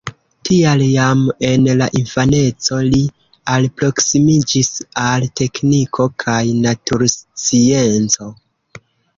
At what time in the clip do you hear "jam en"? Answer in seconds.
0.85-1.67